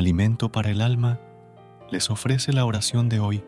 Alimento 0.00 0.50
para 0.50 0.70
el 0.70 0.80
alma, 0.80 1.20
les 1.90 2.08
ofrece 2.08 2.54
la 2.54 2.64
oración 2.64 3.10
de 3.10 3.20
hoy, 3.20 3.44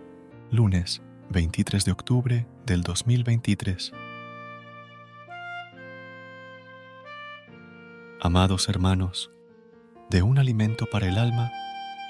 lunes 0.50 1.00
23 1.30 1.82
de 1.82 1.92
octubre 1.92 2.46
del 2.66 2.82
2023. 2.82 3.90
Amados 8.20 8.68
hermanos, 8.68 9.30
de 10.10 10.20
un 10.20 10.38
alimento 10.38 10.84
para 10.84 11.08
el 11.08 11.16
alma, 11.16 11.50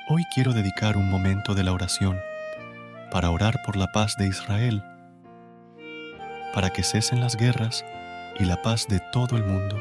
hoy 0.09 0.25
quiero 0.35 0.53
dedicar 0.53 0.97
un 0.97 1.09
momento 1.09 1.55
de 1.55 1.63
la 1.63 1.73
oración 1.73 2.19
para 3.13 3.31
orar 3.31 3.61
por 3.65 3.77
la 3.77 3.93
paz 3.93 4.17
de 4.19 4.27
Israel, 4.27 4.83
para 6.53 6.71
que 6.71 6.83
cesen 6.83 7.21
las 7.21 7.37
guerras 7.37 7.85
y 8.41 8.45
la 8.45 8.61
paz 8.61 8.89
de 8.89 8.99
todo 9.13 9.37
el 9.37 9.45
mundo. 9.45 9.81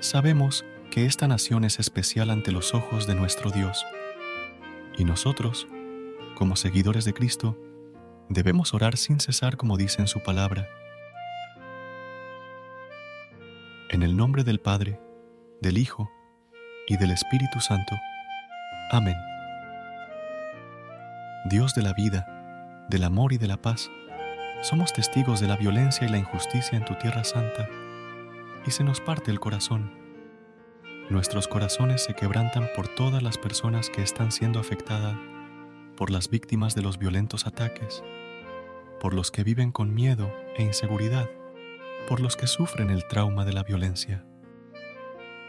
Sabemos 0.00 0.62
que 0.92 1.06
esta 1.06 1.26
nación 1.26 1.64
es 1.64 1.78
especial 1.78 2.28
ante 2.28 2.52
los 2.52 2.74
ojos 2.74 3.06
de 3.06 3.14
nuestro 3.14 3.50
Dios. 3.50 3.86
Y 4.98 5.06
nosotros, 5.06 5.66
como 6.34 6.54
seguidores 6.54 7.06
de 7.06 7.14
Cristo, 7.14 7.56
debemos 8.28 8.74
orar 8.74 8.98
sin 8.98 9.18
cesar 9.18 9.56
como 9.56 9.78
dice 9.78 10.02
en 10.02 10.06
su 10.06 10.22
palabra. 10.22 10.68
En 13.88 14.02
el 14.02 14.18
nombre 14.18 14.44
del 14.44 14.60
Padre, 14.60 15.00
del 15.62 15.78
Hijo 15.78 16.10
y 16.86 16.98
del 16.98 17.12
Espíritu 17.12 17.60
Santo. 17.60 17.96
Amén. 18.90 19.16
Dios 21.46 21.74
de 21.74 21.80
la 21.80 21.94
vida, 21.94 22.84
del 22.90 23.04
amor 23.04 23.32
y 23.32 23.38
de 23.38 23.48
la 23.48 23.56
paz, 23.56 23.90
somos 24.60 24.92
testigos 24.92 25.40
de 25.40 25.48
la 25.48 25.56
violencia 25.56 26.06
y 26.06 26.10
la 26.10 26.18
injusticia 26.18 26.76
en 26.76 26.84
tu 26.84 26.94
tierra 26.96 27.24
santa, 27.24 27.66
y 28.66 28.72
se 28.72 28.84
nos 28.84 29.00
parte 29.00 29.30
el 29.30 29.40
corazón 29.40 30.01
Nuestros 31.12 31.46
corazones 31.46 32.02
se 32.02 32.14
quebrantan 32.14 32.70
por 32.74 32.88
todas 32.88 33.22
las 33.22 33.36
personas 33.36 33.90
que 33.90 34.00
están 34.00 34.32
siendo 34.32 34.58
afectadas, 34.58 35.14
por 35.94 36.08
las 36.08 36.30
víctimas 36.30 36.74
de 36.74 36.80
los 36.80 36.96
violentos 36.96 37.46
ataques, 37.46 38.02
por 38.98 39.12
los 39.12 39.30
que 39.30 39.44
viven 39.44 39.72
con 39.72 39.92
miedo 39.92 40.34
e 40.56 40.62
inseguridad, 40.62 41.28
por 42.08 42.20
los 42.20 42.34
que 42.34 42.46
sufren 42.46 42.88
el 42.88 43.06
trauma 43.08 43.44
de 43.44 43.52
la 43.52 43.62
violencia. 43.62 44.24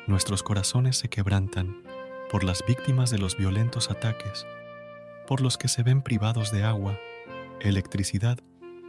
Nuestros 0.05 0.43
corazones 0.43 0.97
se 0.97 1.07
quebrantan 1.07 1.81
por 2.29 2.43
las 2.43 2.61
víctimas 2.67 3.09
de 3.09 3.19
los 3.19 3.37
violentos 3.37 3.89
ataques, 3.89 4.45
por 5.27 5.39
los 5.39 5.57
que 5.57 5.69
se 5.69 5.81
ven 5.81 6.01
privados 6.01 6.51
de 6.51 6.65
agua, 6.65 6.99
electricidad 7.61 8.37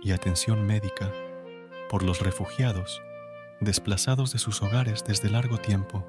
y 0.03 0.11
atención 0.11 0.67
médica, 0.67 1.13
por 1.89 2.03
los 2.03 2.19
refugiados, 2.19 3.01
desplazados 3.61 4.33
de 4.33 4.41
sus 4.41 4.61
hogares 4.61 5.05
desde 5.07 5.31
largo 5.31 5.59
tiempo, 5.59 6.05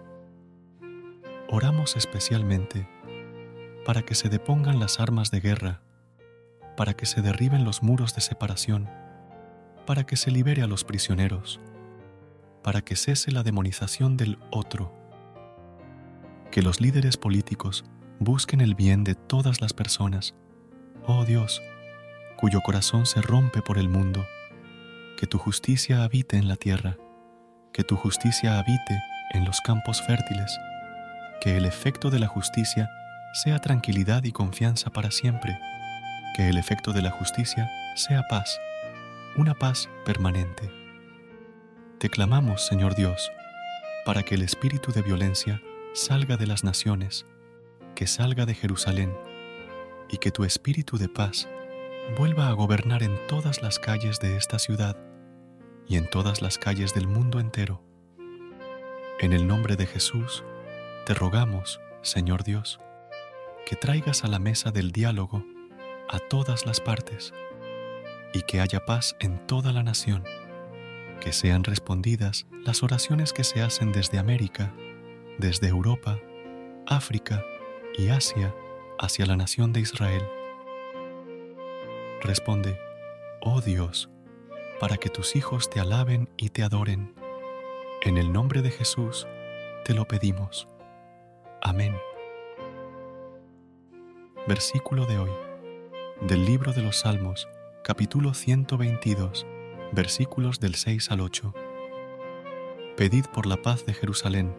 oramos 1.50 1.96
especialmente 1.96 2.88
para 3.86 4.02
que 4.02 4.16
se 4.16 4.30
depongan 4.30 4.80
las 4.80 5.00
armas 5.00 5.30
de 5.32 5.40
guerra, 5.40 5.82
para 6.76 6.96
que 6.96 7.06
se 7.06 7.22
derriben 7.22 7.64
los 7.64 7.84
muros 7.84 8.16
de 8.16 8.22
separación, 8.22 8.90
para 9.86 10.06
que 10.06 10.18
se 10.18 10.32
libere 10.32 10.64
a 10.64 10.68
los 10.68 10.84
prisioneros, 10.84 11.60
para 12.64 12.82
que 12.82 12.96
cese 12.96 13.32
la 13.32 13.44
demonización 13.44 14.18
del 14.18 14.40
otro, 14.50 14.92
que 16.52 16.64
los 16.64 16.82
líderes 16.82 17.18
políticos 17.18 17.86
busquen 18.20 18.62
el 18.62 18.76
bien 18.76 19.04
de 19.04 19.14
todas 19.14 19.62
las 19.62 19.74
personas, 19.74 20.34
oh 21.06 21.26
Dios, 21.26 21.62
cuyo 22.38 22.62
corazón 22.62 23.06
se 23.06 23.22
rompe 23.22 23.62
por 23.62 23.78
el 23.78 23.88
mundo, 23.88 24.26
que 25.18 25.28
tu 25.28 25.38
justicia 25.38 26.04
habite 26.04 26.38
en 26.38 26.48
la 26.48 26.56
tierra, 26.56 26.98
que 27.72 27.84
tu 27.84 27.96
justicia 27.96 28.58
habite 28.58 29.00
en 29.34 29.46
los 29.46 29.62
campos 29.62 30.02
fértiles, 30.02 30.58
que 31.46 31.58
el 31.58 31.66
efecto 31.66 32.10
de 32.10 32.18
la 32.18 32.26
justicia 32.26 32.90
sea 33.32 33.60
tranquilidad 33.60 34.24
y 34.24 34.32
confianza 34.32 34.90
para 34.90 35.12
siempre, 35.12 35.60
que 36.36 36.50
el 36.50 36.58
efecto 36.58 36.92
de 36.92 37.04
la 37.04 37.12
justicia 37.12 37.70
sea 37.96 38.24
paz, 38.28 38.60
una 39.38 39.54
paz 39.54 39.88
permanente. 40.06 40.72
Te 42.00 42.10
clamamos, 42.10 42.66
Señor 42.66 42.96
Dios, 42.96 43.32
para 44.06 44.24
que 44.24 44.34
el 44.34 44.42
espíritu 44.42 44.92
de 44.92 45.04
violencia 45.04 45.62
salga 45.94 46.36
de 46.36 46.48
las 46.48 46.64
naciones, 46.64 47.28
que 47.94 48.08
salga 48.08 48.48
de 48.48 48.56
Jerusalén, 48.56 49.16
y 50.10 50.18
que 50.18 50.32
tu 50.32 50.46
espíritu 50.46 50.98
de 50.98 51.10
paz 51.10 51.48
vuelva 52.18 52.48
a 52.48 52.54
gobernar 52.54 53.04
en 53.04 53.20
todas 53.28 53.62
las 53.62 53.78
calles 53.78 54.20
de 54.20 54.36
esta 54.36 54.58
ciudad 54.58 54.98
y 55.88 55.98
en 55.98 56.10
todas 56.10 56.42
las 56.42 56.58
calles 56.58 56.96
del 56.96 57.08
mundo 57.08 57.40
entero. 57.40 57.84
En 59.20 59.32
el 59.32 59.46
nombre 59.46 59.76
de 59.76 59.86
Jesús, 59.86 60.44
te 61.06 61.14
rogamos, 61.14 61.80
Señor 62.02 62.44
Dios, 62.44 62.80
que 63.68 63.76
traigas 63.76 64.24
a 64.24 64.28
la 64.28 64.40
mesa 64.40 64.72
del 64.72 64.92
diálogo 64.92 65.46
a 66.10 66.18
todas 66.18 66.66
las 66.66 66.82
partes 66.82 67.32
y 68.34 68.42
que 68.42 68.60
haya 68.60 68.86
paz 68.86 69.16
en 69.20 69.38
toda 69.46 69.72
la 69.72 69.84
nación, 69.84 70.24
que 71.22 71.32
sean 71.32 71.64
respondidas 71.64 72.48
las 72.66 72.82
oraciones 72.82 73.34
que 73.34 73.44
se 73.44 73.62
hacen 73.62 73.92
desde 73.92 74.18
América, 74.18 74.74
desde 75.38 75.68
Europa, 75.68 76.20
África 76.88 77.46
y 77.96 78.10
Asia 78.10 78.56
hacia 78.98 79.28
la 79.28 79.38
nación 79.38 79.74
de 79.74 79.82
Israel. 79.82 80.24
Responde, 82.24 82.80
oh 83.42 83.62
Dios, 83.62 84.10
para 84.80 84.98
que 84.98 85.10
tus 85.10 85.36
hijos 85.36 85.70
te 85.70 85.80
alaben 85.80 86.30
y 86.36 86.50
te 86.50 86.64
adoren. 86.64 87.14
En 88.02 88.18
el 88.18 88.34
nombre 88.34 88.64
de 88.64 88.72
Jesús 88.72 89.28
te 89.84 89.94
lo 89.94 90.08
pedimos. 90.08 90.68
Amén. 91.68 91.98
Versículo 94.48 95.08
de 95.08 95.18
hoy. 95.18 95.32
Del 96.22 96.46
libro 96.46 96.74
de 96.74 96.84
los 96.84 97.00
Salmos, 97.00 97.48
capítulo 97.84 98.36
122, 98.36 99.48
versículos 99.92 100.60
del 100.60 100.76
6 100.76 101.10
al 101.10 101.22
8. 101.22 101.56
Pedid 102.96 103.26
por 103.34 103.48
la 103.48 103.64
paz 103.64 103.84
de 103.88 103.96
Jerusalén. 103.96 104.56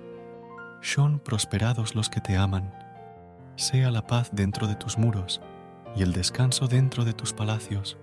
Son 0.81 1.21
prosperados 1.21 1.95
los 1.95 2.09
que 2.09 2.21
te 2.21 2.37
aman. 2.37 2.75
Sea 3.55 3.93
la 3.93 4.05
paz 4.05 4.31
dentro 4.33 4.67
de 4.67 4.75
tus 4.75 4.99
muros 4.99 5.41
y 5.95 6.03
el 6.03 6.13
descanso 6.13 6.67
dentro 6.67 7.05
de 7.05 7.13
tus 7.13 7.33
palacios. 7.33 7.97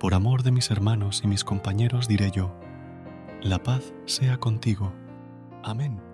Por 0.00 0.14
amor 0.14 0.44
de 0.44 0.50
mis 0.50 0.70
hermanos 0.70 1.20
y 1.22 1.26
mis 1.26 1.44
compañeros 1.44 2.08
diré 2.08 2.30
yo, 2.30 2.58
la 3.42 3.62
paz 3.62 3.92
sea 4.06 4.38
contigo. 4.38 4.94
Amén. 5.62 6.13